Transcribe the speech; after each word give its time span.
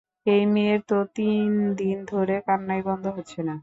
এই 0.25 0.43
মেয়ের 0.53 0.81
তো 0.87 0.97
তিন 1.15 1.49
দিন 1.79 1.97
ধরে 2.07 2.35
কান্নাই 2.47 2.81
বন্ধ 2.87 3.05
হচ্ছে 3.17 3.39
না। 3.43 3.55